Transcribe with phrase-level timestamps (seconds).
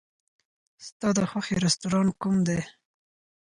[0.85, 2.59] ستا د خوښې رستورانت کوم دی؟